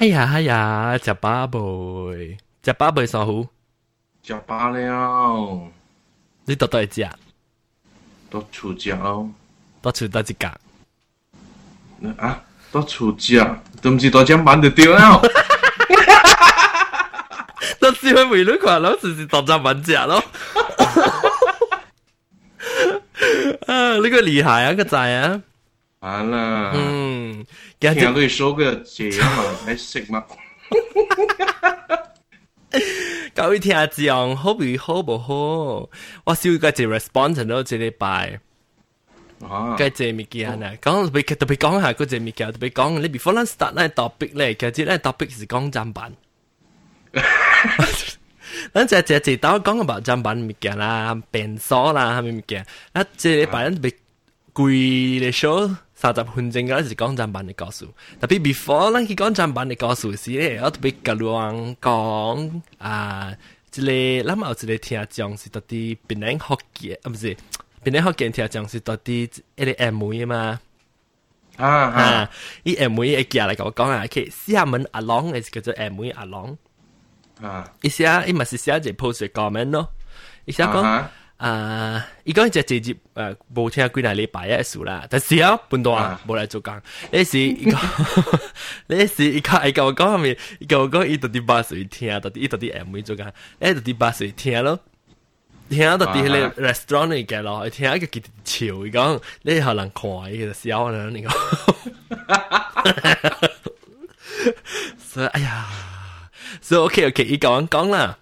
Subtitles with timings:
[0.00, 2.36] 哎呀哎呀，食饱未？
[2.62, 3.48] 食饱未爽糊？
[4.22, 5.70] 食饱了。
[6.44, 7.08] 你到底食？
[8.28, 9.30] 到厝食咯。
[9.80, 10.46] 到厝到一格。
[12.18, 13.42] 啊，到厝食，
[13.80, 15.22] 都唔是到江班就对了。
[17.80, 20.22] 到时会回女群咯，时时当集文食咯。
[23.66, 25.40] 啊，呢个厉害啊，个仔啊！
[26.00, 27.44] 完了，嗯，
[27.80, 30.24] 听佢说个这样嘛，还识吗？
[33.34, 35.90] 各位听众，好唔好唔好？
[36.24, 38.40] 我少个只 response 到这礼拜。
[39.40, 46.12] 嘅只物件啊，讲特别特别讲下嗰只物件，特别讲你 before 咱 start 呢 topic 咧，其实呢 topic 是讲砧板。
[48.72, 52.66] 咱只只只刀讲 about 砧板物件啦，便所啦，系咪物件？
[52.92, 53.94] 啊，这礼拜咱特别
[54.54, 54.70] 贵
[55.20, 55.76] 嘅 show。
[56.00, 57.86] 三十分钟嗰时讲砧板嘅故事，
[58.20, 63.32] 特别 before 咱去讲砧板嘅故事时咧，我特别甲人讲啊，
[63.70, 67.36] 即个咱有一个听众是到底边人学嘅，啊唔是。
[67.84, 70.58] 边啲学见听讲是到底一啲 M 妹嘛？
[71.56, 72.30] 啊啊！
[72.64, 76.56] 依 M 妹一件嚟讲讲啊，佢厦门阿郎系叫做 M 妹阿郎。
[77.40, 77.70] 啊！
[77.82, 79.88] 伊写伊咪是写一 post comment 咯，
[80.46, 81.04] 伊写讲
[81.40, 86.74] 啊，伊讲只直接诶冇听几耐礼拜一数啦，但是啊，半度啊冇嚟做工。
[86.74, 88.40] 呢时伊讲，
[88.88, 93.26] 呢时伊讲伊讲我讲咪，伊讲我讲伊到底八岁听，到底伊到底 M 妹做工，
[93.60, 94.80] 诶到底八岁听咯。
[95.68, 101.30] 听到啲迄个 restaurant 嚟嘅咯，听一个佢潮，伊讲你可能看伊个笑啦，你讲，
[104.98, 105.66] 所以哎呀，
[106.62, 108.16] 所以 OK OK，伊讲讲啦，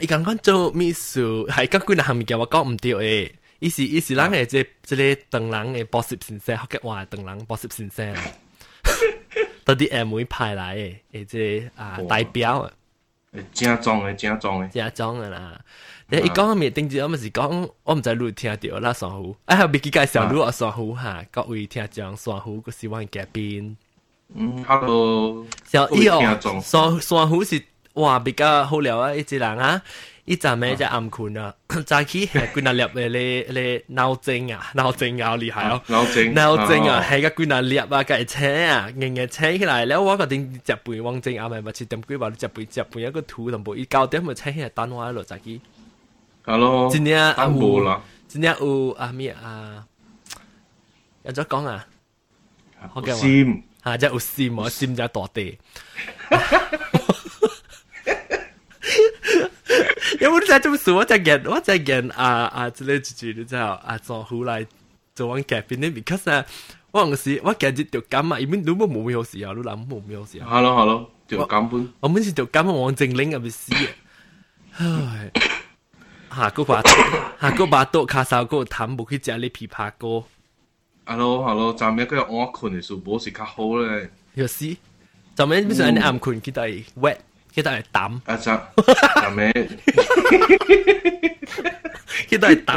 [0.00, 5.02] 伊讲讲做秘书，系讲几若项物件我讲唔对诶，伊是伊是人嘅即即个
[5.38, 8.14] 邓人嘅补习先生，学嘅话邓人补习先生，
[9.64, 12.72] 到啲 M 会派来嘅，诶即啊代表啊，
[13.52, 15.60] 正宗嘅正宗嘅，正宗嘅啦。
[16.08, 19.36] 你一讲面定住，我咪是讲，我唔知你听到啦，双虎。
[19.46, 23.74] 哎，后边介绍你啊，双虎吓，各位听众双虎个希望嘉宾。
[24.34, 25.46] 嗯，hello。
[25.66, 27.62] 小伊哦，双双虎是
[27.97, 29.13] 哇，比較好料啊！
[29.13, 29.81] 一隻人啊，
[30.25, 31.53] 一站咩只暗困啊，
[31.85, 35.81] 早起係攰粒嘅咧咧腦震啊，腦震啊好厲害哦！
[35.87, 45.59] 腦震腦震啊，係個攰粒啊，架車啊，硬硬車起來了，我嗰陣食飯王正啊，咪咪七點幾話你食飯食飯一個土同步，伊九點咪車起來等我一路早起。
[46.45, 49.83] Hello，今年啊有，今年有啊咩啊？
[51.23, 51.85] 有咗講啊，
[52.93, 55.57] 好嘅嘛，嚇即係有 sim 啊，sim 就係大地。
[60.26, 62.70] 因为你在做事，我在见，我在见啊啊！
[62.70, 63.96] 之类之类，你知道啊？
[63.98, 64.66] 做好来
[65.14, 65.88] 做完改变呢？
[65.90, 66.44] because 啊，
[66.90, 70.46] 我嗰时我见住条感啊，因为你冇冇咩好事啊，你谂冇咩好事啊？
[70.48, 73.88] Hello Hello，条感本，我每次条感王正玲系咪死啊？
[74.78, 75.30] 唉。
[76.34, 76.80] 下个把
[77.38, 80.24] 下个把刀卡手个淡薄去食你枇杷膏。
[81.04, 84.10] Hello Hello，昨暝佢我困嘅时候，冇是较好咧。
[84.32, 84.74] 有时
[85.36, 87.18] 昨暝边上你暗困，佢都系 wet，
[87.56, 88.04] 佢都系淡。
[88.24, 88.84] 啊昨昨
[89.30, 89.52] 暝，
[92.28, 92.76] 佢都系淡，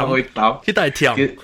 [0.64, 1.36] 佢都系甜。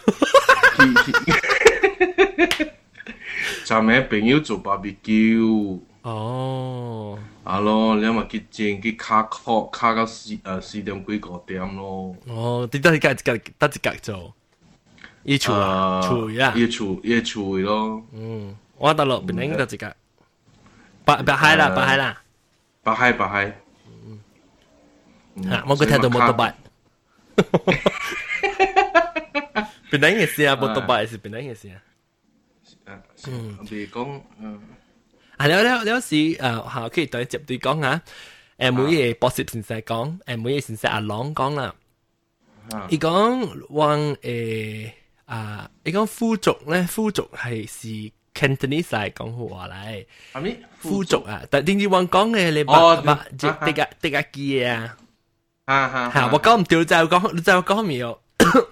[3.64, 5.78] 昨暝朋友做 barbecue。
[6.02, 7.18] 哦。
[7.44, 12.14] 啊咯，你咪去煎去卡壳卡到四诶四点几个点咯。
[12.28, 14.34] 哦，你得一格一格得一格做，
[15.24, 18.02] 一处啊，处啊，一处一处咯。
[18.12, 19.92] 嗯，我得落边应得一格，
[21.04, 22.20] 白白海啦，白海啦，
[22.86, 23.60] 白海白海。
[23.86, 24.20] 嗯，
[25.50, 26.54] 吓，我个听到冇多白。
[29.90, 30.56] 边撚嘅事啊？
[30.56, 31.80] 冇多白是边撚嘅事啊？
[33.28, 34.60] 嗯，别讲嗯。
[35.36, 38.00] 啊，了了了是诶，好可以对接对讲啊。
[38.58, 41.74] 诶，每嘢博士先生讲，诶，每嘢先生阿郎讲啦。
[42.88, 44.90] 伊讲往诶
[45.26, 50.06] 啊，伊讲富族咧，富族系是 Cantonese 嚟讲话嚟。
[50.32, 50.56] 系咪？
[50.78, 54.96] 富族啊，但点知往讲嘅你白白即系啲啲个机啊。
[55.66, 56.10] 啊哈。
[56.12, 58.20] 吓，我讲唔掉就讲，就讲咪有，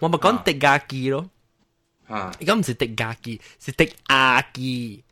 [0.01, 1.31] 我咪讲啲个机咯。
[2.09, 5.05] 吓，伊讲唔是啲个机，是啲阿机。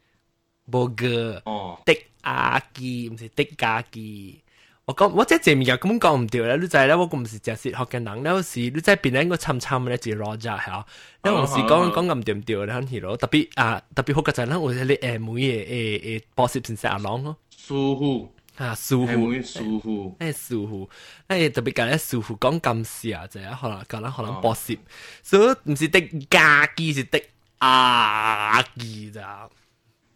[0.71, 4.42] 无个哦，的阿基唔是的家基。
[4.87, 10.87] 我讲我即系正面咁讲唔掉咧，你就系咧，我唔是正式学嘅人咧，有时你真系变咧个参参咧，就罗咋吓。
[11.25, 19.13] 你有时讲讲咁掂掉咧，系咯，特别啊特别好嘅就系咧，我哋你诶每嘢诶诶博士先生阿郎咯，舒服啊舒服，
[19.43, 20.91] 舒服，诶舒服，
[21.29, 24.79] 诶特别讲咧舒服讲咁事啊，就系可能讲咧可能博士，
[25.23, 26.01] 所以唔是的
[26.31, 27.21] 家基是的
[27.59, 29.49] 阿基咋。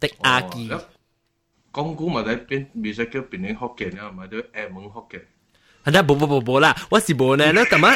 [0.01, 0.69] 的阿基，
[1.77, 5.21] 讲古咪喺边，未使叫边啲福建啊，咪都厦门福建。
[5.85, 7.89] 啊，那不不不不啦，我是无呢，那怎么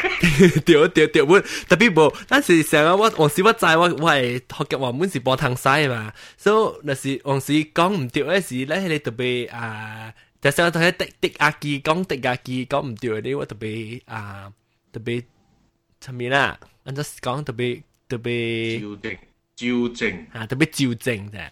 [0.64, 14.52] 对对对，我特别无，但是成日我往时我知我我系学嘅话，本是播汤西嘛，所以那是往时讲唔对嘅时咧，你特别啊，就成日同佢滴滴阿记讲滴阿记讲唔对嘅，我特别啊
[14.92, 15.22] 特别
[16.00, 19.16] 出面啦，按照讲特别特别纠正
[19.56, 21.48] 纠正啊，特别纠正嘅。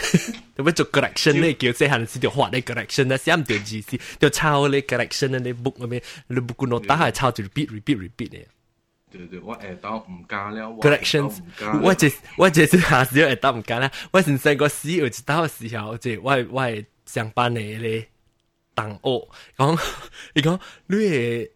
[0.72, 7.96] 做 correction 咧，叫細漢時就畫咧 correction 啦，寫唔對字詞，就抄咧 correction 咧，你 book 嗰邊，你 book 個 note 係抄住 repeat repeat
[7.98, 8.44] repeat 嘅。
[9.10, 10.68] 對對，我下到唔加了。
[10.80, 11.38] corrections，
[11.82, 18.06] 我即我這是下時下到唔加啦，我先細個時有一到時候，即係我我係上班嘅咧
[18.76, 19.80] 同學講，
[20.34, 21.48] 伊講你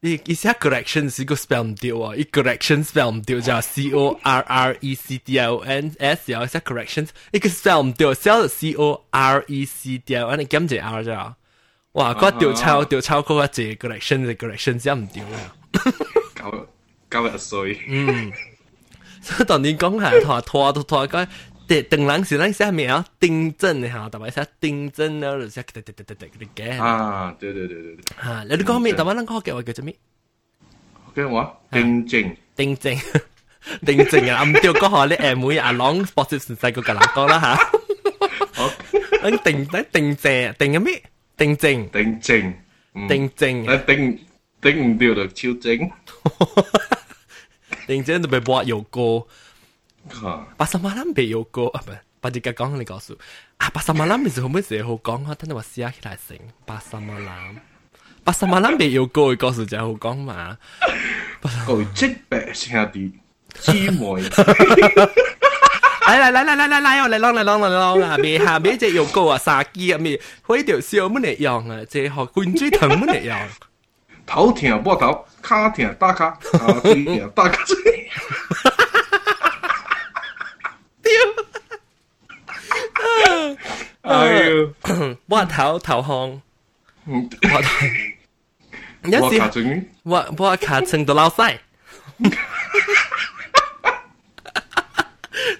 [0.00, 0.08] 係。
[0.16, 5.46] 你一下 correction 是個 spell 唔對啊，一 correction spell 唔對就 C O R R E C D I
[5.46, 10.28] O N S，然後一下 corrections 一個 spell 唔對，spell C O R E C D I O
[10.28, 11.34] N，你減隻 R 啫。
[11.92, 15.54] 哇，嗰條抄條抄嗰個字 correction 嘅 correction 真唔對啊。
[16.36, 16.68] 九
[17.10, 17.80] 九廿歲。
[17.88, 18.32] 嗯，
[19.20, 21.26] 所以當年講係拖拖拖拖
[21.69, 21.69] 个。
[21.69, 26.81] 对，等人是咱下面啊，订正哈，特别是订正了，就是得得得得得得嘅。
[26.81, 28.03] 啊，对对对对对。
[28.17, 28.93] 哈，你讲咩？
[28.93, 29.95] 特别咱讲嘅话叫做咩？
[31.15, 32.93] 嘅我订正，订正，
[33.85, 34.43] 订正啊！
[34.43, 37.55] 唔对，嗰下你诶每阿朗 sports 细个嘅人讲啦吓。
[38.53, 38.69] 好，
[39.23, 41.01] 你订你订正，订嘅咩？
[41.37, 42.53] 订正，订正，
[43.07, 43.63] 订正。
[43.63, 44.19] 你订
[44.61, 45.91] 订唔掉就超正。
[47.87, 49.25] 订正就被播有歌。
[50.57, 53.17] Pasar malam 别有歌啊，唔系，把只讲你告诉
[53.57, 56.37] 啊，Pasar malam 其实好咩时好讲啊，等你话试下起来成
[56.67, 60.57] Pasar malam，Pasar malam 别有歌，告诉就好讲嘛。
[61.41, 63.11] 佢即白兄弟
[63.53, 63.99] 姊妹。
[66.05, 68.17] 嚟嚟嚟嚟嚟嚟嚟，我嚟啷嚟啷嚟啷啊！
[68.19, 73.47] 别下别只有歌啊，杀鸡啊咩，开条笑乜嚟样啊，即系学灌水藤乜嚟样。
[74.27, 78.09] 头痛膊头，骹痛打骹，骹嘴痛打骹嘴。
[84.01, 84.73] 哎呦，
[85.27, 86.39] 我头头红，
[87.05, 87.85] 我头，
[89.09, 91.57] 有时我我卡成到老细，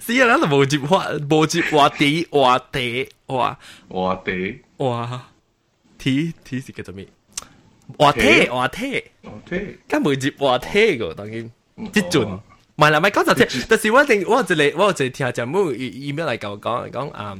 [0.00, 3.58] 是啊，咱就无接话无接话地话地话
[3.88, 5.28] 话地话
[5.98, 7.06] 体体是叫做咩？
[7.98, 11.50] 话体话体话体，咁无接话体个当然，
[11.92, 12.40] 即准。
[12.80, 17.36] 唔系啦，唔系讲就听，但是我一定我就嚟我就听下就冇 email 嚟讲讲讲啊。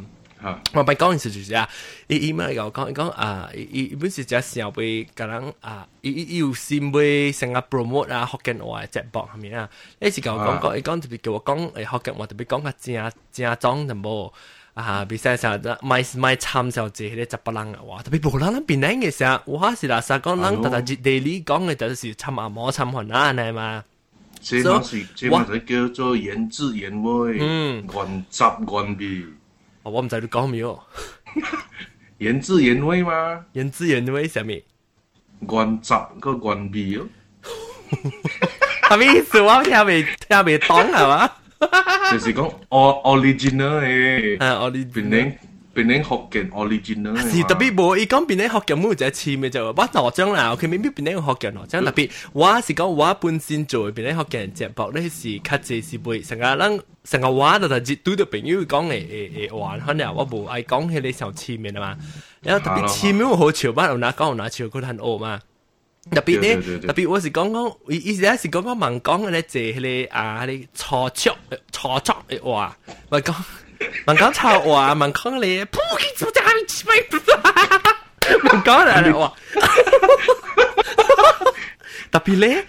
[0.74, 1.68] 我咪讲件事就是啊，
[2.06, 9.68] 伊伊咪嚟讲讲啊，伊伊本是只想被个人啊，伊伊有心被成个 promote 啊，福建话节目系咪啊？
[9.98, 14.30] 你是讲讲讲，伊讲特别叫我讲诶福建话特别讲个正正装就冇
[14.74, 23.82] 啊，比赛上咪咪参照住啲十八人嘅话，特别无人人变靓嘅时候，我是啦，实讲人特特 daily 讲嘅就是参阿摩参云啊，系嘛？
[24.41, 29.23] 這嘛是这嘛就叫做原汁原味，嗯，原汁原味。
[29.83, 30.79] 我唔知你讲咩哦。
[32.17, 33.45] 原汁原味吗？
[33.53, 34.53] 原汁原味什么？
[35.49, 37.07] 原汁个原味哦。
[38.89, 39.39] 係 咩意思？
[39.41, 41.29] 我听未听未懂系嘛？
[42.11, 45.33] 就是讲 original 嘅， 啊 original。
[45.74, 47.16] 变成变成福建 original。
[47.30, 52.10] 是特别无，伊讲变成福建冇就系似咩就，我罗章啦，佢未必变成福建罗章特别。
[52.32, 56.80] 我是讲我本身做变成福建节目咧，是较济是会成个人。
[57.04, 61.96] 成个话就系对到朋友讲诶诶诶玩，可能我无爱讲起你上前面啊嘛，
[62.42, 65.40] 然后特别前面好笑，班有哪讲有哪笑，佢很恶嘛。
[66.10, 71.34] 特别咧，特别我是讲讲，以前是讲讲盲讲嘅咧，即系啊啲错错
[71.72, 72.76] 错错嘅话，
[73.10, 73.34] 咪讲
[74.05, 77.03] 盲講錯話，盲講你撲起出家去吃飯，
[78.43, 79.33] 盲講嚟話，
[82.11, 82.65] 特別咧，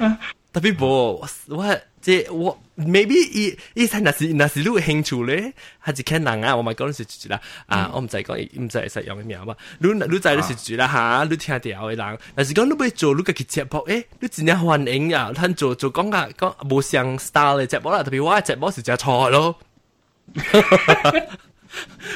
[0.52, 1.76] 特別無我。
[2.02, 6.56] 即我 maybe 伊伊睇那是那是你興趣咧，還是看人啊？
[6.56, 9.54] 我咪講是住啦，啊，我唔知講唔知實用嘅名嘛。
[9.78, 15.30] 你你知你是住啦嚇，你聽掉嘅人，但是講你要做你個節目，誒，你真係歡迎啊！
[15.32, 19.56] 睇做做講啊講無相 style 嘅節目啦，特別我嘅節目是真錯咯。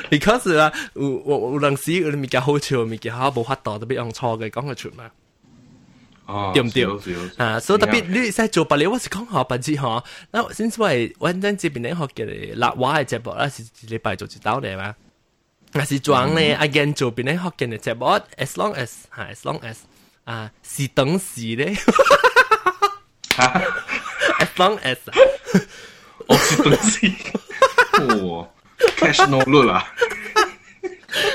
[0.10, 5.10] because 啊，有有有阵时有啲物件好笑，物件好无法度，特别用错嘅讲得出嘛。
[6.54, 6.86] 对唔对？
[7.38, 10.02] 啊，所以特别你使做白料，我是讲下白字嗬。
[10.32, 14.96] 那先所谓我阵这边咧学嘅辣话嘅节目啦，是礼拜做一道嚟嘛。
[15.74, 18.06] 那是装咧，again 做边咧学嘅节目，
[18.38, 19.76] as long as 吓，as long as
[20.24, 21.76] 啊，是等时咧，
[24.40, 24.98] as long as
[26.28, 27.12] 哦，是等时，
[28.26, 28.48] 哇，
[28.98, 29.86] cash no 率啊！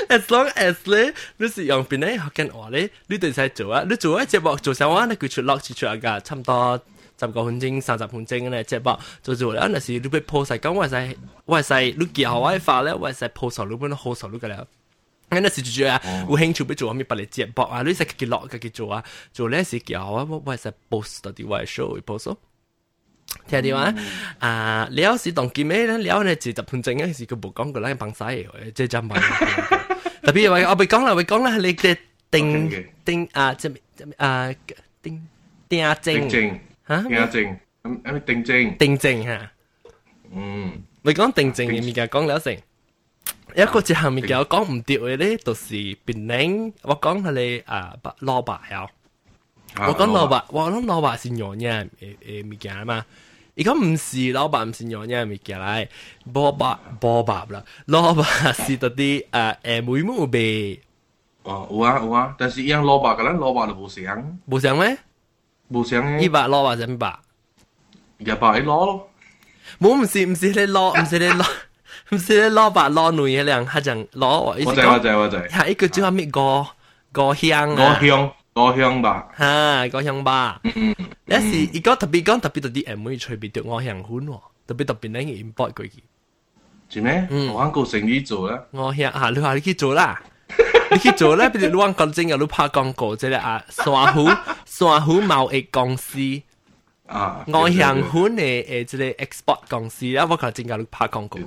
[0.09, 6.81] as long as 咧，你是用边咧学紧话咧，你哋使做啊，你做一只幕做上话，你佢出落次出噶，差唔多
[7.19, 11.15] 十个分钟、三十分钟咧，只幕做做咧，那时你被 post 晒，咁我系
[11.45, 14.65] 我系你记好我发咧，我系 post 上你本好上你嘅啦。
[15.29, 19.03] 那时就啊，有兴趣要做咩，把你接驳啊，你使佢落佢做啊，
[19.33, 22.35] 做咧时记好我我系 post 到啲我系 show post。
[23.47, 23.95] 听到嘛？
[24.39, 25.97] 啊，了是当见咩咧？
[25.97, 29.21] 了咧就十分钟嘅时佢冇讲过啦，帮晒嘅，即系就问。
[30.23, 31.97] 特别话我未讲啦，未讲啦，你嘅
[32.29, 33.67] 定定啊，即
[34.17, 34.53] 啊
[35.01, 35.27] 定
[35.69, 36.29] 定啊证
[36.87, 39.51] 吓定啊证，咁咁定证定证吓。
[40.33, 42.55] 嗯，未讲定证嘅物件讲了成。
[43.55, 45.73] 一个一项物件我讲唔掉嘅咧，就是
[46.05, 46.73] 变领。
[46.81, 48.89] 我讲系你啊，萝卜有。
[49.79, 53.05] 我讲萝卜，我谂萝卜是样嘢诶诶物件嘛。
[53.57, 55.87] 而家唔是萝卜，唔是样嘢物件嚟，
[56.31, 60.81] 萝卜萝卜啦，萝卜是嗰啲诶诶妹妹味。
[61.43, 64.39] 哦，有啊有啊，但是伊样萝卜个咱萝卜就无香。
[64.45, 64.97] 无香咩？
[65.69, 66.19] 无香嘅。
[66.19, 67.19] 伊白萝卜就咩白？
[68.19, 69.09] 日白一攞咯。
[69.79, 71.45] 冇唔是唔是你攞，唔是你攞。
[72.11, 74.55] 唔是你攞白攞女嘅两，系就攞我。
[74.65, 75.37] 我知我知我知。
[75.49, 76.67] 系一个叫咩个
[77.11, 77.97] 个香啊？
[77.99, 78.31] 个香。
[78.55, 80.61] 五香吧，哈，五香吧。
[81.25, 85.91] 有时而家特别讲特别到啲 M 会随便掉五香款喎，特别特别咧 import 佢嘅。
[86.89, 87.27] 做咩？
[87.29, 88.63] 我揾个生意做啦。
[88.71, 90.21] 五香吓，你话你去做啦，
[90.91, 94.25] 你去做咧，譬如你揾讲真嘅，你拍广告即系啊，沙湖
[94.65, 96.17] 沙湖贸易公司。
[97.05, 101.39] 啊，五香款嘅诶，即系 export 公司啦，我讲真嘅，你拍广告。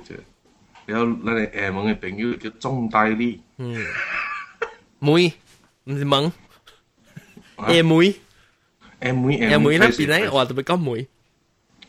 [0.87, 3.39] 有你哋 M 嘅朋友叫中大利。
[3.57, 3.75] 嗯，
[4.99, 5.31] 妹，
[5.85, 6.03] 唔是
[7.57, 7.67] 蒙。
[7.67, 8.15] 诶妹，
[8.99, 11.07] 诶妹，诶妹那边咧，我特别讲妹。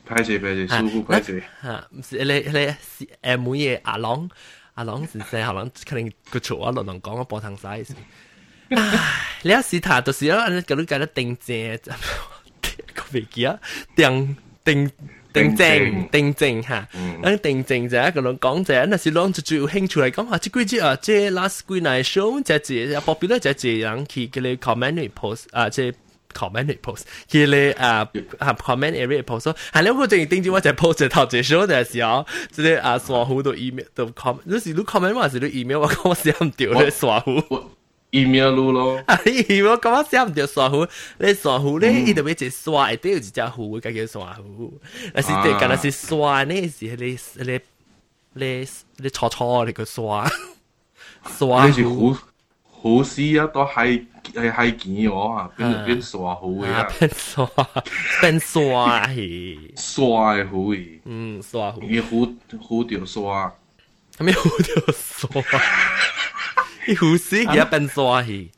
[0.04, 1.42] 拍谢拍谢，舒服拍谢。
[1.62, 2.74] 吓，唔是你你
[3.22, 4.28] 诶妹嘅阿郎，
[4.74, 7.96] 阿郎先生可能可能佢做我落能讲我波汤晒先。
[9.42, 11.78] 你一时睇到时啊，你嗰啲计得定正，
[12.94, 13.58] 个飞机啊，
[13.94, 14.90] 定定。
[15.37, 16.07] 定正。
[16.09, 16.87] 定正嚇，
[17.23, 25.93] 咁定正就係一個人講就係，那是攞就最有興趣嚟講下，即幾隻啊，即 last 幾耐 show 就係博表咧就係人去佢哋 comment post 啊，即
[26.33, 35.47] comment post 佢哋啊啊 comment area post，係兩個正定正我就 post 頭隻 show 嘅時候，即係啊刷好多 email 都 comment，有時都 comment 還是你
[35.49, 37.76] email 我講我寫唔掉咧刷好。
[38.09, 39.01] 一苗路咯。
[39.05, 40.87] 啊，疫苗干嘛写唔着刷虎？
[41.17, 44.79] 你刷虎咧，伊特别只刷，都有一只虎，佮叫刷虎。
[45.13, 47.59] 但是对，但是刷呢是你你
[48.33, 50.29] 你你错错你个刷
[51.37, 52.15] 刷虎。
[52.79, 57.49] 好事啊，都系系系见我啊，变变耍虎嘅，变耍
[58.21, 59.07] 变耍，
[59.75, 63.51] 耍嘅虎，嗯，耍虎，你虎虎掉耍，
[64.19, 65.41] 咩虎掉耍？
[66.87, 68.51] 你護士而家變傻去，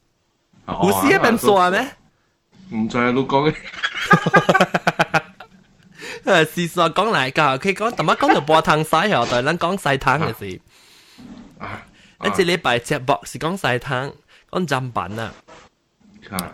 [0.68, 1.88] 護士一變傻咩？
[2.72, 3.56] 唔再老講嘅。
[6.24, 10.62] 誒，事實講嚟㗎，佢講，特乜講到波湯西又對，咱講西湯嘅事。
[11.58, 11.82] 啊，
[12.24, 14.14] 一隻禮拜隻博是講西湯，
[14.52, 15.34] 講砧板啊。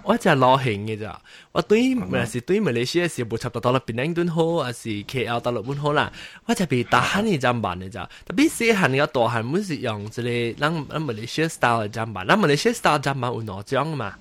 [0.03, 1.21] 我只系攞兴嘅咋，
[1.53, 6.13] 我对咪是对马来西亚是冇差不多啦，槟城都好，还是 KL 大陆都好啦。
[6.47, 14.15] 我就被大汉嘅浸办嘅咋，特别细汉嘅大汉唔是用即系咱咱马来西亚 style 嘅浸办，咱马来西亚 style 浸办有两种嘛，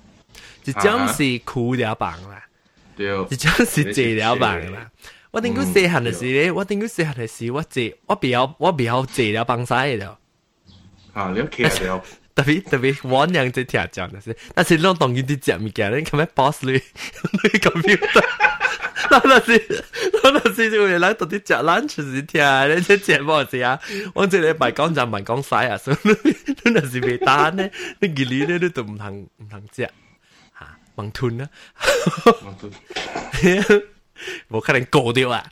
[0.64, 2.44] 一种是苦了棒啦，
[2.96, 4.88] 一种是蔗了棒啦。
[5.32, 10.06] 我顶个细汉嘅时咧，我顶个细汉嘅时，我蔗我比较我比较蔗了棒晒嘅就。
[11.12, 12.00] 啊，你企了。
[12.34, 18.24] 特别特别玩样即听讲嘅是，但是攞当佢啲只物件，你咁样 boss 你你 computer，
[19.10, 19.84] 那那是
[20.22, 22.40] 那那是就系嚟到啲只 lunch 时听，
[22.76, 23.78] 你即节目时啊，
[24.14, 29.82] 我即系拜讲就问讲晒啊，所以你你那是未单咧，你记你咧你都唔通唔通只
[30.58, 31.48] 吓盲吞啊，
[32.24, 32.72] 盲吞。
[34.50, 35.42] 冇可能过掉啊！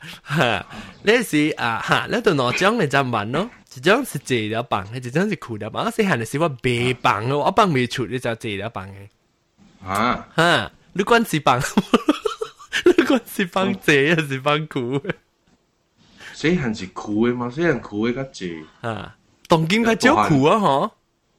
[1.03, 3.49] 呢时啊吓，呢度攞奖你就问咯。
[3.76, 5.84] 一种是坐了放的，一种是跍了放。
[5.84, 8.94] 我细汉的时我袂放的，我放袂出，你就坐了放的。
[9.84, 11.60] 啊哈，你管是放，
[12.84, 15.14] 你管是放坐还是放跍？
[16.32, 18.64] 细汉是跍的嘛，细汉跍的较济。
[18.80, 19.16] 啊，
[19.48, 20.90] 当今较少跍啊吼。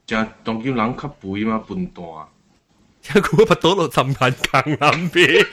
[0.05, 2.03] 真当今人较肥嘛，笨蛋。
[3.03, 5.45] 一跍巴肚落浸眼坑南边。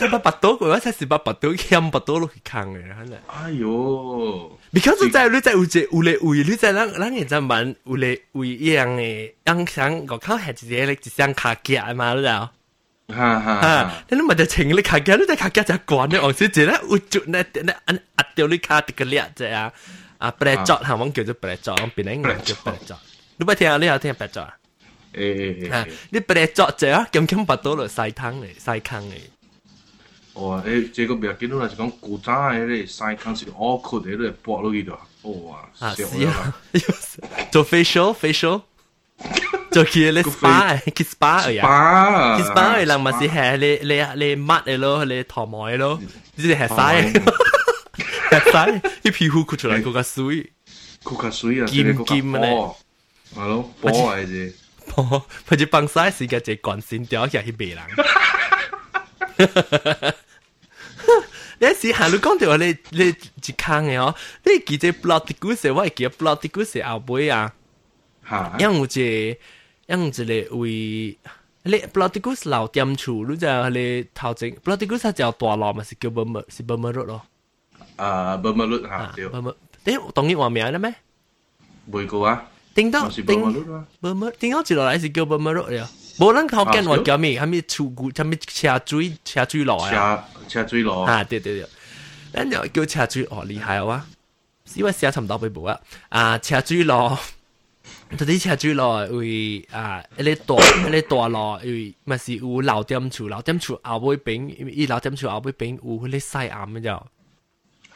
[0.00, 3.18] 知把拔刀，我才是把拔刀欠拔刀落去扛嘅，可能。
[3.26, 4.58] 哎呦！
[4.72, 12.50] because 在你在有只有咧位，你在咱咱嘅在问有咧位一样嘅，样想个靠系一个咧一双卡夹嘛，你知道？
[13.08, 13.92] 哈哈哈！
[14.08, 19.70] 你咪就情你卡夹，你在卡夹就关咧，我先知咧，有就那那按压掉你卡啲个裂啫啊！
[20.16, 22.98] 啊，白作行我叫做白作，我变英文叫白作。
[23.36, 23.76] 你不听啊？
[23.76, 24.56] 你有听白作啊？
[25.12, 29.14] 诶诶，你白作者啊，咁咁拔到落西汤嘅，西坑嘅。
[30.34, 30.62] 哇！
[30.66, 34.92] 诶，这个别见到啦，就讲古早嘅咧西坑是凹窟嘅咧，剥落去度。
[35.22, 35.68] 哇！
[35.94, 36.54] 是啊，
[37.50, 38.62] 做 facial facial。
[39.70, 45.98] 做佢咧 spa，佢 spa 而呀佢 spa 而人咪是系你你你抹嘅咯，你头毛嘅咯，
[46.36, 47.12] 呢啲系晒，
[48.30, 50.52] 系晒，啲皮肤哭出嚟嗰个水，
[51.02, 52.50] 嗰个水啊，金金咧，
[53.34, 54.52] 系咯，波嚟啫，
[54.94, 57.78] 波，佢就放晒时间就关线掉起去别人。
[61.58, 67.52] 你时行你讲到你你一坑嘅哦，你记只 bloody goose，我系记 bloody goose 后背啊，
[68.58, 69.38] 因有只。
[69.88, 71.16] 因一个为
[71.62, 77.22] 你 bloody goose 老店厝，你就你头前 bloody goose 就大路嘛，是叫 Burma 是 Burma road 咯。
[77.94, 79.26] 啊，Burma road 吓，对。
[79.28, 80.92] Burma，诶，当然话名啦咩？
[81.92, 82.48] 未过啊。
[82.74, 83.24] 顶到顶
[84.02, 85.88] Burma，顶到一落来是叫 Burma road 了。
[86.21, 87.35] 无人靠跟我叫你？
[87.35, 88.11] 什么出古？
[88.11, 90.23] 什车水车水佬啊？
[90.47, 91.23] 车车水佬啊！
[91.23, 91.67] 对对对，
[92.31, 94.05] 咱就叫车水哦，厉害哇！
[94.75, 95.79] 因为写差唔多微啊？
[96.09, 97.17] 啊，车水佬，
[98.15, 100.03] 到底车水佬会啊？
[100.15, 100.55] 一粒大
[100.87, 106.37] 一粒大佬，会咪是有老点厝，老点厝后尾边，伊老点厝后尾边有迄个西
[106.67, 107.07] 咪就。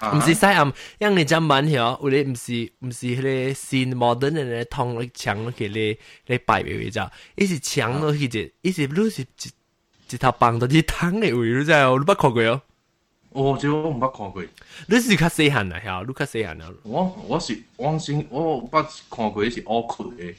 [0.02, 7.02] 唔是西暗，因你真慢曉，有咧唔是唔是迄個新 modern 嘅咧通咧牆落去咧咧擺位就，
[7.36, 9.25] 伊是牆落去只，伊是愈是一
[10.14, 11.98] 一頭棒到啲湯嘅位，你知哦？
[11.98, 12.62] 你捌看过哦？
[13.32, 14.44] 哦，這我唔捌看过。
[14.88, 16.06] 你是較細漢啊，曉？
[16.06, 16.74] 你較細漢啊？
[16.84, 20.36] 我我是我先我捌看過是奧酷嘅。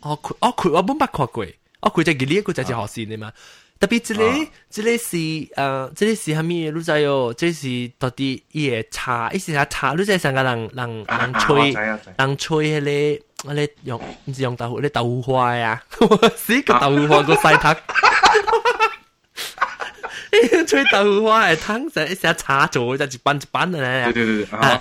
[0.00, 1.46] 奧酷奧酷我冇捌看過，
[1.82, 2.74] 奧酷就係呢一個就係學
[3.04, 3.32] 線嘅嘛。
[3.79, 6.69] 特别这里这里是诶，这里是虾米？
[6.69, 7.33] 你知哦？
[7.35, 15.81] 这是到底伊个茶，伊是下茶，你知成个人人人吹人吹迄个，迄个用唔是用豆腐，迄豆腐花啊，
[16.37, 17.75] 死个豆腐花个细塔。
[20.67, 24.11] 吹豆腐花系汤成一成茶做，就一班一班嘅咧。
[24.13, 24.79] 对对对，啊，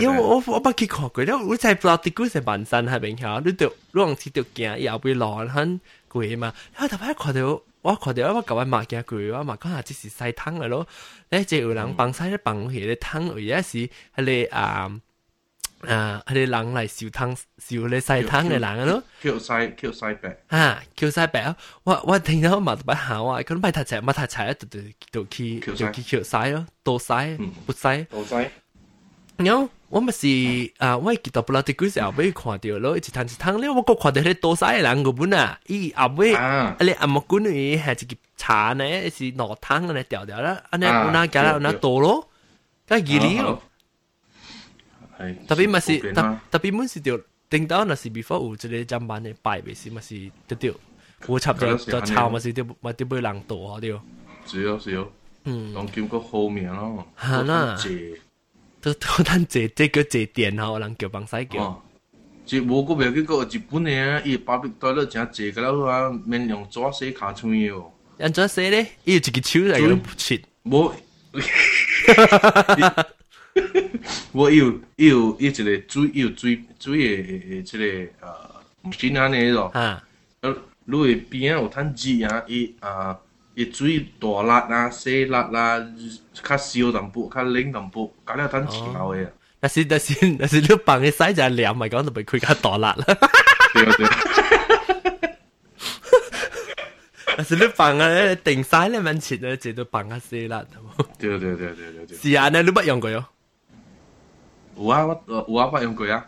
[0.00, 5.78] 因为我我捌去看过，因为我真系不知道啲股系万山系边条，你就你往时就惊以后会落很
[6.10, 6.52] 贵嘛。
[6.78, 10.86] 我头先看到 我看到我旧位买嘅句，我买讲下即是西汤嘅咯。
[11.30, 13.78] 咧就有人帮晒咧帮起咧汤，而家是
[14.16, 15.00] 系你啊。
[15.82, 16.20] 啊！
[16.26, 21.56] 佢哋人嚟烧汤烧你西汤嘅人咯，叫西叫西白啊，叫西白啊！
[21.84, 24.80] 我我听到嘛特别好啊，佢唔系太齐，唔系太齐，就就
[25.12, 27.12] 就去就去叫西咯，多西
[27.64, 28.34] 不西，多西。
[29.36, 30.26] 然后 我咪是
[30.78, 42.28] 啊，我记得不嬲啲故事后尾看到咯，一汤一汤咧，我个看到啲多西嘅人个本啊，伊后尾啊你阿木管佢系一个茶呢，是攞汤嘅调调啦，安尼有哪加啦有哪多咯，
[42.88, 43.62] 咁二哩咯。
[45.48, 45.98] tapi masih
[46.48, 47.18] tapi mun si tiêu
[47.50, 50.72] tính đó là si before 有即个砧板嘅摆咪是咪是对对，
[51.26, 53.90] 我插咗就抄咪是对咪对杯人多对。
[54.46, 55.08] 是哦是哦，
[55.42, 57.76] 嗯，当叫个好名咯，系啦，
[58.83, 61.81] 都都，咱坐这个坐点吼，人叫帮西叫。
[62.45, 67.89] 就无个袂记过日本个，伊包笔袋落一下坐个了后啊，面用纸水卡穿伊哦。
[68.17, 68.85] 用爪水咧？
[69.05, 69.87] 伊有一个手在个。
[69.87, 70.89] 做不起，无。
[70.89, 72.37] 哈哈哈！
[72.37, 73.05] 哈哈哈哈哈！
[74.33, 79.71] 我有，有，伊一个嘴，有嘴嘴的，这个呃，闽南个咯。
[79.73, 80.03] 啊。
[80.41, 80.53] 呃，
[80.85, 83.17] 果边有摊鸡啊，伊啊。
[83.54, 85.78] 伊水大力啊、细力啊，
[86.32, 89.28] 较烧淡薄、较冷淡薄，咁了摊潮嘅。
[89.60, 92.94] 但是但是但是你放嘅洗就凉，咪讲就被佢较大力啦。
[93.74, 94.06] 对对。
[97.36, 100.66] 但是你放嘅定晒咧，蛮前咧，就都放较细力。
[101.18, 102.16] 对对对对对对。
[102.16, 103.24] 是啊，你你乜用过哟？
[104.76, 106.24] 有啊，我有啊，我用过啊。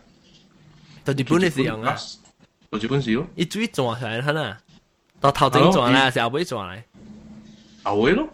[1.05, 1.95] 到日本你是用啊？
[2.69, 3.25] 到日本是咯。
[3.35, 4.57] 伊水转上来睇啦，
[5.21, 6.83] 到头前转来，是后尾转来。
[7.85, 8.27] 后尾咯。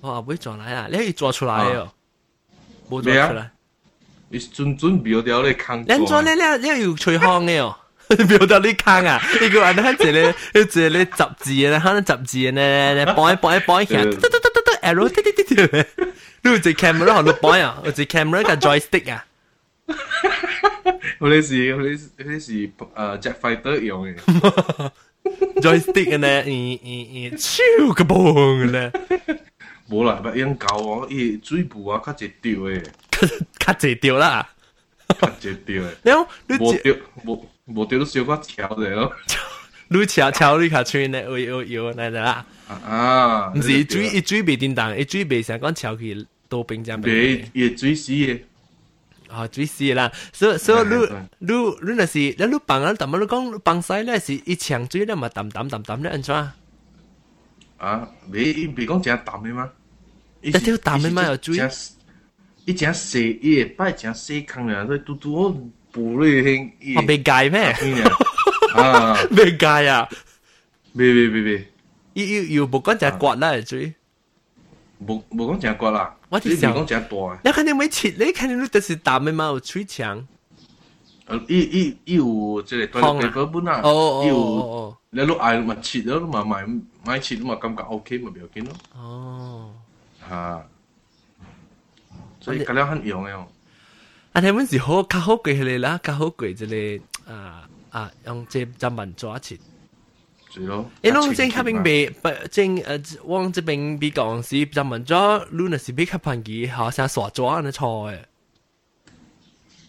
[0.00, 0.86] 哦，后尾转来啊！
[0.90, 1.90] 你可以转出来哦。
[2.90, 3.50] 冇转出来。
[4.28, 5.80] 你准准标掉你坑。
[5.82, 7.76] 你转你你你有吹风嘅哦。
[8.08, 9.20] 标掉你坑啊！
[9.40, 16.10] 你个人喺这里，喺这里十字咧，可能十字咧，咧绑一绑一绑一下，嘟嘟嘟嘟嘟，arrow，嘟嘟嘟嘟。
[16.42, 19.24] 你有只 camera 喺度绑啊，有只 camera 个 joystick 啊。
[21.18, 22.70] 我哋是我哋我哋是诶
[23.20, 24.16] Jet Fighter 用嘅
[25.61, 28.91] Joystick 呢，手个棒个呢，
[29.89, 33.27] 无啦，八用狗哦，伊嘴巴啊卡直掉诶，卡
[33.59, 34.47] 卡直掉啦，
[35.19, 39.11] 卡直掉诶，你你无掉，无无掉都小可巧者咯，
[39.89, 48.45] 你巧巧你卡吹呢，哦哦有，来啦，啊啊，是伊嘴伊嘴袂叮当，伊嘴袂上讲翘起多兵将，别也嘴死诶。
[49.28, 50.94] 啊，最是啦，所以所以你
[51.38, 56.34] 你你那是，你你放啊，但系你讲放晒咧是一场水咧嘛，淡淡淡淡咧安怎？
[57.78, 59.70] 啊，你别讲正淡嘅嘛？
[60.40, 61.56] 一条淡嘅嘛有水。
[62.66, 65.52] 一正细，伊会摆正细坑咧，所以嘟嘟我
[65.92, 66.72] 补你听。
[66.96, 67.74] 我未戒咩？
[68.74, 70.08] 啊，未戒啊！
[70.94, 71.72] 未未未未，
[72.14, 73.92] 要要要冇讲只刮啦水。
[75.04, 76.14] 冇冇讲正刮啦。
[76.28, 77.40] 我哋想讲正大。
[77.44, 80.26] 你肯定未切，你肯定你就是淡嘅嘛，有水墙。
[81.26, 86.66] 呃，伊伊伊有即个对地本啊，哦哦哦，你攞爱咪切咯，嘛买
[87.06, 88.72] 买切嘛感觉 OK 咪唔要紧咯。
[88.94, 89.70] 哦，
[90.28, 90.66] 吓，
[92.40, 93.30] 所以咁样很用嘅。
[94.32, 96.66] 啊，你们是好较好贵嚟啦，较好贵即
[97.24, 99.56] 个啊啊，用即针文抓切。
[100.52, 100.88] 是咯。
[101.02, 108.18] 因为正嗰边被不正诶，往这边比讲是针文抓，你那是比较便宜，好像傻抓那错嘅。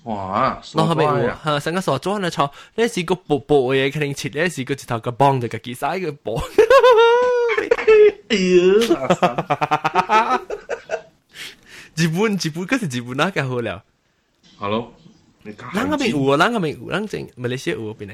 [0.04, 0.62] 哇！
[0.76, 1.34] 我系咪喎？
[1.44, 2.30] 吓，成个傻装啊！
[2.30, 6.42] 错，呢是个薄薄嘅嘢，肯定切呢是个直头个帮就个结晒个薄。
[8.28, 10.42] 哎呀！
[11.96, 13.84] 日本日本嗰时日本哪个好了？
[14.60, 14.94] Hello，
[15.44, 15.74] 你讲。
[15.74, 18.14] 咱嗰边有啊，咱嗰边有，咱正马来西亚有边呢？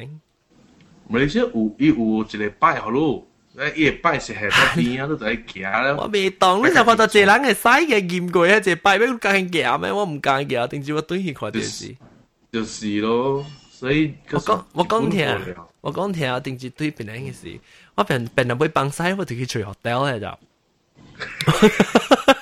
[1.08, 3.26] 唔，事有伊有一个拜好咯，
[3.58, 5.02] 哎， 一个拜是系在边
[5.70, 5.98] 啊，你。
[5.98, 7.54] 我未懂，你就这人系嘅
[8.54, 9.06] 啊，拜咩
[9.78, 10.20] 咩，我唔，
[10.68, 11.00] 定我
[11.50, 11.96] 对，
[12.50, 13.44] 就是咯。
[13.70, 15.28] 所以我讲，我讲听，
[15.82, 17.58] 我讲听啊，定只对别人嘅事，
[17.94, 20.26] 我别别人会帮晒，我就去住学掉咧就。
[20.26, 22.36] 哈哈哈哈！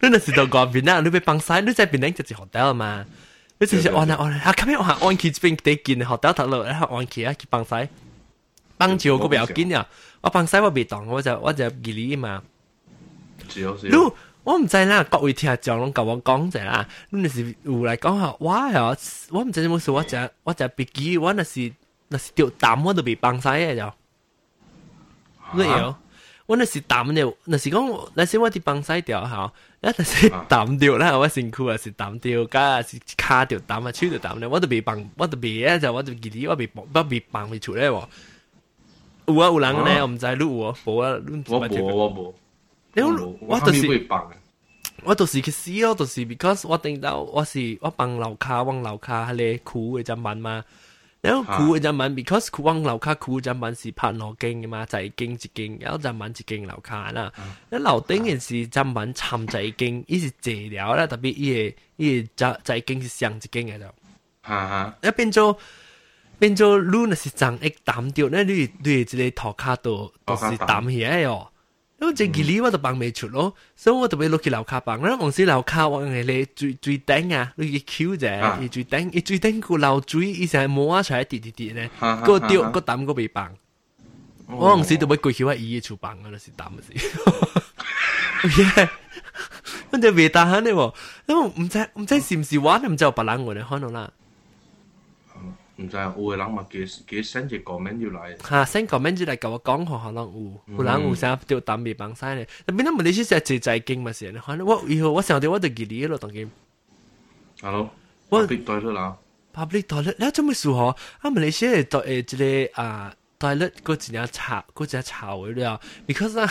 [0.00, 1.00] 你那是到过边啊？
[1.00, 1.38] 你会帮？
[1.60, 3.04] 你在别人就是学掉嘛？
[3.58, 7.88] 你就是按啊按啊，咁樣我係按期邊地見 hotel 頭落，然後按起啊去幫晒，
[8.76, 9.86] 幫住我嗰邊有見啊。
[10.20, 12.42] 我幫西我未當，我就我就記你嘛。
[13.54, 13.64] 你
[14.44, 21.72] 我唔知啦，各位聽眾攏甲我講者啦，你若是有來講下，我係我唔知點事我只我只筆記，我若是
[22.08, 23.92] 若是掉淡我都未幫西嘅就。
[25.54, 25.94] 你有？
[26.45, 38.03] 我若是淡掉，若是讲若是我啲帮西掉吓，一若是淡掉啦，我身躯啊是淡掉，加是卡掉淡啊，手掉淡咧，我都未帮，我都未啊就我就记你，我未帮，我未帮未出嚟喎。
[39.27, 42.35] 有啊有人咧，我唔知你有啊，无啊，我无我无。
[42.93, 44.07] 你我就是
[45.03, 50.63] 我就是去死咯，就是 because 我定到我是我帮楼卡往楼卡咧苦嘅阵文嘛，
[51.25, 57.31] 然后苦嘅阵文 because 苦往楼卡苦阵文是拍罗经嘅嘛，就系经一经，然后阵文一经楼卡啦，
[57.71, 63.85] 一楼顶嘅是阵文参就一经，伊是治疗啦，特别伊嘅伊嘅就就一经是上一经嘅就，
[64.41, 65.57] 哈哈，一变做。
[66.39, 71.47] 变做你若是长一担掉，那你你即个头壳度都是担起来哦。
[71.99, 74.99] 因为这几年我都帮未出咯，所以我特别落去楼卡帮。
[75.01, 81.89] 然后往时楼卡往系你最最顶啊，你去 Q 啫，伊最顶，伊最顶个漏水，伊成日摸出来跌跌跌咧，
[82.25, 83.53] 个掉个担个未帮。
[84.47, 86.93] 我往时都要过去我伊嘅厝帮啊，是担嘅事。
[89.91, 90.93] 我就未打下你喎，
[91.27, 94.11] 因为唔知唔知是唔是我，唔知有别人我哋可能啦。
[95.77, 98.47] 唔知有嘅人嘛，几几 send 只 comment 要嚟。
[98.47, 100.23] 吓，send comment 要嚟甲我讲，可能
[100.67, 102.47] 有，有人有啥条淡未帮晒咧。
[102.65, 106.49] 但变咗问题是成最在经嘛是，可能我以后我想到我就记你咯，当然。
[107.61, 107.89] Hello，
[108.29, 109.17] 我 public toilet 啦。
[109.53, 110.87] public toilet，你做咩事嗬？
[110.89, 112.37] 啊，问题是诶诶，即
[112.75, 116.47] 个啊 toilet 嗰阵啊吵，嗰阵吵嘅了，because 啊，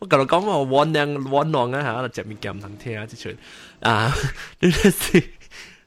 [0.00, 3.36] 我甲你讲我warn 两 warn 两啊吓，就物件唔通听啊，即串
[3.80, 4.14] 啊，
[4.60, 5.22] 你是。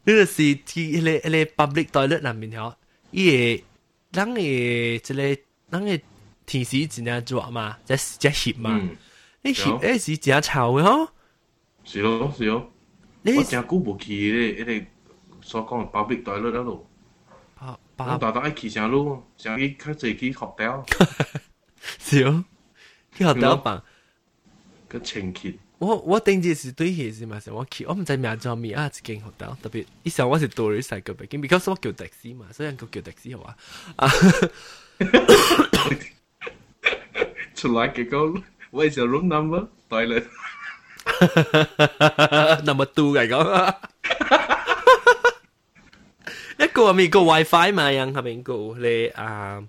[0.06, 2.76] 你就是去迄个迄个 public toilet 内面吼，
[3.12, 3.64] 伊个
[4.12, 6.00] 咱个即个咱个
[6.46, 8.82] 天时真正热嘛，即即热嘛，
[9.44, 11.10] 你热诶是真臭嘅吼。
[11.84, 12.72] 是咯是咯，
[13.24, 14.86] 我真久无去迄个迄个
[15.42, 16.88] 所讲嘅 public toilet 嗰度。
[17.98, 20.84] 我大大爱去啥路，想去较济去 hotel。
[22.00, 22.44] 是哦，
[23.16, 23.84] 去 hotel 办，
[24.88, 25.60] 个清气。
[25.80, 33.56] 我我顶住是对起是嘛，是我去，我唔知名叫咩啊，一间学校特别，以前我是多啲细个北京，because 我叫的士嘛，所以人叫叫的士好
[33.96, 34.08] 啊。
[37.56, 39.68] 出来结果，what is your room number?
[39.90, 40.26] Toilet.
[42.64, 43.76] number two 嚟讲，
[46.60, 49.64] 一个咪个 WiFi 嘛，样系咪个你啊？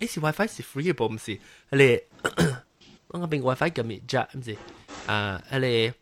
[0.00, 1.38] 诶是 WiFi 是 free 嘅噃，唔是
[1.70, 2.00] 你。
[3.08, 4.26] 我嗰边 WiFi 叫咩啫？
[4.36, 4.56] 唔知
[5.07, 5.93] 啊，嗰啲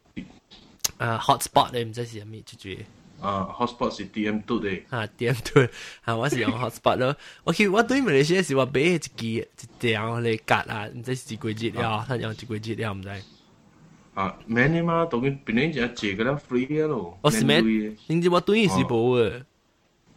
[0.97, 2.77] 啊 hotspot 你唔知是咩住住？
[3.21, 4.69] 啊 hotspot 是 DM two 的。
[4.89, 5.67] 啊 DM two，
[6.03, 7.15] 啊我是用 hotspot 咯。
[7.43, 9.45] 我其實我對馬來西亞是話俾一支一
[9.79, 13.09] 條嚟隔啊，唔知是幾日了，他用幾幾日了唔知。
[14.13, 17.17] 啊，免的嘛，當然邊啲就借個啦，free 咯。
[17.21, 17.61] 我是咩？
[18.07, 19.41] 定住我對是冇啊，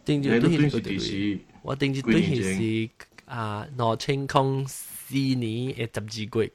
[0.04, 0.40] 定住對
[0.70, 2.88] 是對，我定住對是
[3.26, 6.46] 啊，兩千空四年嘅十二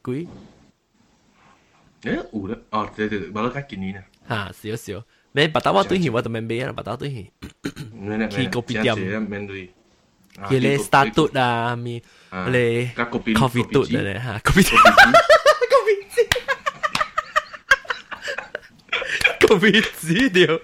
[2.07, 2.15] 个月。
[2.17, 4.51] 诶，有啦，哦，对对对，冇得加今年啊。
[4.53, 5.03] 吓，少少。
[5.35, 7.31] 你白打我对起，我就免买啦，白打对起。
[8.29, 9.21] 去个别店。
[9.21, 9.69] 免对。
[10.35, 12.01] 佢咧 start 嘟啊，咪
[12.51, 14.75] 咧 coffee 嘟咧吓，coffee 嘟。
[19.47, 20.59] 个鼻子掉，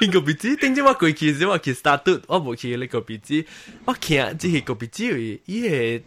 [0.00, 3.44] 呢个鼻子顶住我过去时，我去 start 我冇去呢个鼻子，
[3.86, 6.02] 我见只系个鼻子而伊系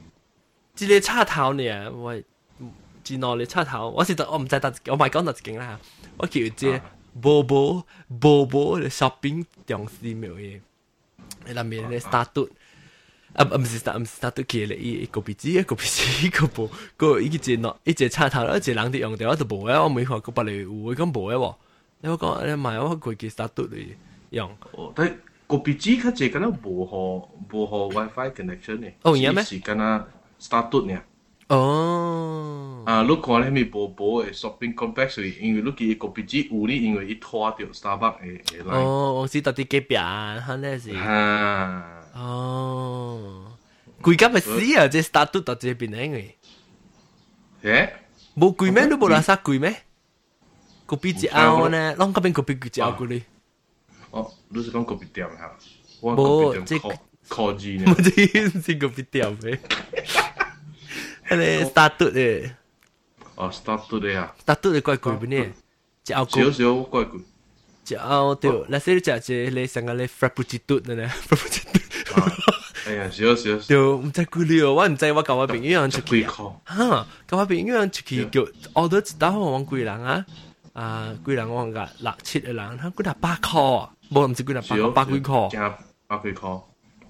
[0.75, 2.15] 只个插头呢，我
[3.06, 5.80] 只攞你插头，我是我唔知得，我咪讲得劲啦，
[6.17, 6.82] 我叫只
[7.21, 7.86] 波波
[8.19, 10.62] 波波嘅 shopping 中心庙嘅，
[11.47, 12.47] 喺里面咧 start
[13.34, 21.56] 啊唔是 start 唔是 start 嘅咧，一个鼻子一个鼻子一个波，个一只攞一只插头，一只人哋用掉，我就冇啊，我冇看过别嚟会咁冇嘅喎。
[22.01, 23.88] 你我讲你买我佢嘅 start 嚟
[24.32, 24.49] 用。
[24.95, 25.13] 但系
[25.47, 28.91] 个鼻子佢只咁样冇好冇好 WiFi connection 嘅。
[29.04, 29.43] 哦，而咩？
[29.43, 30.04] 是咁样
[30.39, 31.01] start 呢？
[31.47, 32.14] 哦。
[32.95, 38.69] 啊，你看咧咪波波嘅 shopping complex 因为你见个鼻子有呢，因为一拖掉 Starbucks 嘅嘅。
[38.69, 40.91] 哦，我知道啲几边，肯定是。
[40.95, 42.01] 啊。
[42.13, 43.54] 哦，
[44.01, 44.88] 贵咁咪死啊！
[44.88, 46.25] 即 start 到这边嘅。
[47.63, 47.89] 诶，
[48.36, 48.88] 冇贵咩？
[48.88, 49.75] 都冇拉萨贵咩？
[50.86, 51.95] 个比只拗呢？
[51.97, 53.21] 啷嗰边个比佢只拗过嚟？
[54.12, 55.56] 哦，你是讲个比店吓？
[56.01, 56.80] 冇，即
[57.30, 57.86] 科技呢？
[57.86, 59.60] 冇啲是个比店咩？
[61.30, 62.08] 系 start 到
[63.36, 63.36] 嘅。
[63.36, 64.36] 哦，start 到嘅啊！
[64.45, 65.51] start 到嘅贵贵边呢？
[66.04, 67.21] 只拗少少贵贵。
[67.84, 71.10] 只拗对，那些只只你成个你 frappuccino 嘅呢？
[71.27, 71.82] frappuccino。
[72.88, 78.41] 哎呀，少少就唔知几了，我唔知我教我朋友出去，哈，教我朋友出去叫
[78.73, 80.25] order 一打我讲几人啊？
[80.73, 85.77] 啊，几人我讲六七个人，佢几百块，冇唔知几百百百几块，加
[86.08, 86.62] 百几块，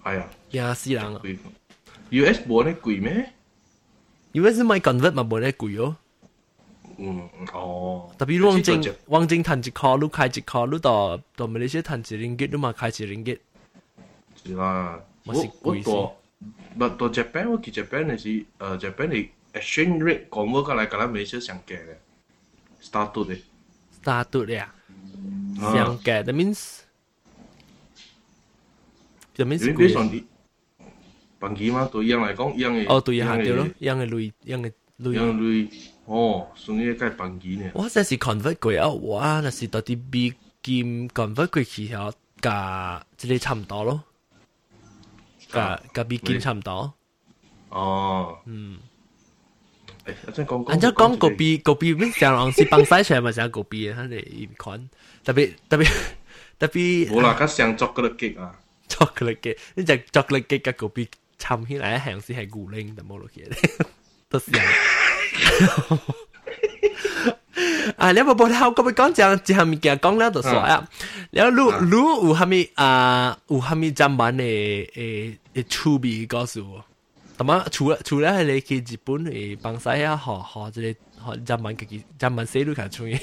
[0.04, 1.22] 系啊，廿四人啊。
[2.12, 3.32] US 冇咧贵咩？
[4.34, 5.96] US 买 convert 嘛冇咧贵哦。
[6.98, 8.10] 嗯，哦。
[8.18, 13.40] 特别王晶王晶赚一块，你开一块，你到到马来西亚赚一 ringgit，你嘛开一 ringgit。
[14.44, 16.16] 是啦，我我到，
[16.78, 21.96] 不到 Japan 我去 Japan 嘅是，呃 Japan 嘅 exchange rate 讲我过来，跟咱马来西亚相价嘅，
[22.82, 23.40] start 嘅，
[24.04, 24.74] start 嘅啊，
[25.60, 26.80] 相价，that means
[29.38, 30.10] that means 几算？
[31.42, 33.98] bằng gì mà tụi yên lại có yên này ờ tụi yên hạt tiêu đó yên
[33.98, 35.68] này lùi yên này lùi yên lùi
[36.06, 44.04] ồ xuống như cái bằng gì nè 我这是 convert 过啊，哇，那是到啲 B 金 convert 过去后，价即系差唔多咯。
[45.50, 46.94] 甲甲比金差唔多。
[47.70, 48.78] 哦，嗯。
[50.06, 50.70] 诶，一阵讲讲。
[50.70, 54.90] 按照讲个比个比咩上浪是放晒出来嘛，成个比佢哋款，
[55.24, 55.90] 特别特别
[56.58, 57.10] 特别。
[57.10, 58.60] 冇啦，佢上 chocolate cake 啊。
[58.90, 61.08] chocolate cake，呢只 chocolate cake 嘅个比
[61.40, 63.58] 参起来系是系古灵，就冇落去咧，
[64.30, 64.52] 都是。
[67.98, 70.88] 啊，你有冇报头咁样讲讲，一项物件讲了就煞啊。
[71.32, 73.38] 然后你你有虾米啊？
[73.48, 76.84] 有虾米专门嘅诶诶趣味告诉我。
[77.38, 80.82] 咁啊，除了除了系你去日本诶帮晒啊，学学即
[81.26, 83.20] 个学专门嘅专门写到睇出嚟，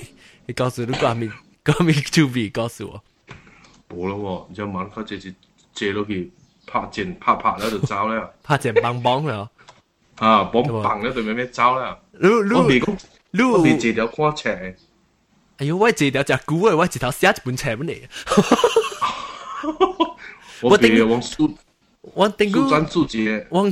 [0.46, 1.30] 你告诉你个虾米
[1.62, 3.02] 个虾米趣味告诉我。
[3.90, 5.34] 冇咯喎，专门佢直接
[5.74, 6.30] 借落去
[6.66, 8.22] 拍箭拍拍咧就走咧。
[8.42, 9.48] 拍箭棒棒啦。
[10.17, 10.49] 啊！
[10.53, 11.97] 我唔办咗对咩咩招啦？
[12.19, 12.81] 路未
[13.33, 14.75] 我未借条款钱。
[15.57, 15.75] 哎呦！
[15.77, 18.07] 我借条只古，我借头写一本钱俾你。
[20.61, 21.55] 我顶我书，
[22.01, 22.59] 我顶古，
[23.49, 23.69] 我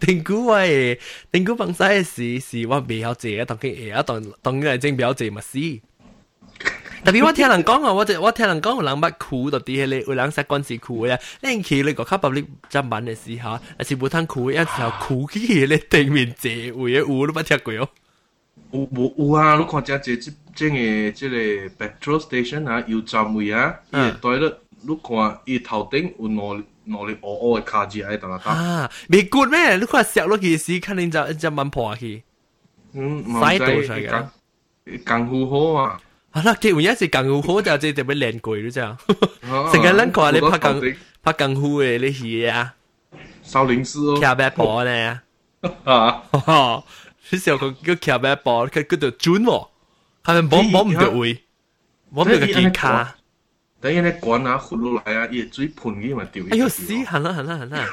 [0.00, 0.98] 顶古诶，
[1.32, 5.58] 顶古房产时时，我未有借，同佢诶家同同佢嚟征表借物事。
[7.03, 17.87] 特别我听人讲啊，我就我听人讲有人捌苦到啲咧，有人识关系苦嘅，你去你个卡巴你执板嘅时候，还是冇通苦，一条苦去咧对面借位嘅有都捌听过哦。
[18.71, 19.55] 有有有啊！
[19.57, 28.37] 你看只只即即个即个 petrol station 啊，油站位啊，伊个对咧，你看伊头顶有两两粒乌乌嘅卡字喺度啦。
[28.43, 29.77] 啊，未 good 咩？
[29.77, 32.21] 你看石落去时，肯定就就慢破去。
[32.93, 34.25] 嗯，使到出嘅。
[35.05, 35.99] 功夫好啊！
[36.33, 39.71] 啊，那结婚一时功夫好就即系特别练过咗啫。
[39.71, 40.81] 成日咱看你拍功
[41.23, 42.73] 拍功夫嘅你戏啊，
[43.43, 45.19] 少林寺哦，骑白波咧。
[45.83, 46.23] 啊。
[46.31, 46.83] 嗰
[47.43, 49.67] 时候佢佢骑咩波，佢佢就转喎，
[50.23, 51.43] 系咪摸摸唔到位，
[52.09, 53.15] 摸唔到个肩卡。
[53.81, 56.43] 等于你滚啊，活落嚟啊，伊水喷嘅嘛掉。
[56.51, 57.87] 哎呦死，行啦行啦行啦！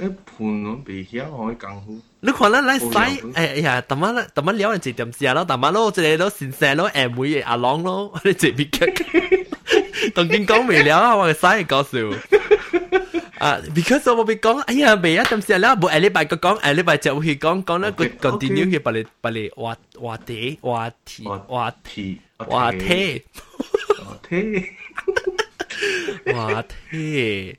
[0.00, 2.00] 诶喷我未晓我功夫。
[2.24, 2.86] 你看咱来使，
[3.34, 9.46] 哎呀，特乜咧，特乜了人一点事咯，特乜咯，即系咯先生咯，诶妹阿郎咯，你这边嘅，
[10.14, 11.98] 当见讲未了，我嘅使搞笑。
[13.38, 23.22] 啊，because 我冇讲，哎呀，未一点事啦，冇下礼拜个讲，下礼拜就会讲讲咧，佢 continue 去把你把你话话题话题话题话题
[23.96, 24.66] 话题
[26.34, 27.56] 话题，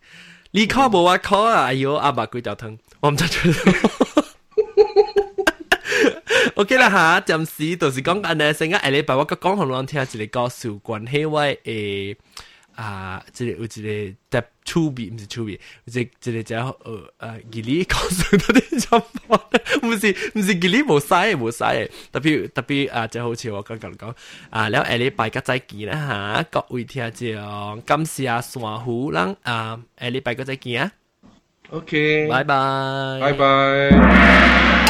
[0.51, 1.63] 你考冇我考啊？
[1.65, 3.94] 哎呦，阿爸佢就疼，我唔知做。
[6.56, 12.16] OK 啦吓，暂時就時講緊咧，成日阿你爸爸讲好耐，聽下自己歌手关系位诶
[12.74, 13.22] 啊！
[13.30, 19.02] 即係我即係搭 to B 唔係 two B，即即係就誒誒傑利講上多啲音，
[19.82, 23.06] 唔是唔是傑利冇晒冇晒，特別特別啊！
[23.06, 24.14] 即好似我刚日講
[24.48, 27.38] 啊，你好阿你拜個再見啦吓，各位聽下先，
[27.86, 30.90] 今次阿上虎啦啊，阿你拜個再見啊
[31.68, 34.85] ，OK，拜拜，拜拜。